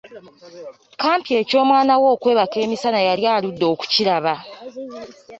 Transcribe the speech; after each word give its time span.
Kampi 1.01 1.31
eky'omwana 1.41 1.93
we 2.01 2.07
okwebaka 2.15 2.55
emisana 2.65 2.99
yali 3.07 3.23
aludde 3.35 3.65
okukiraba. 3.73 4.33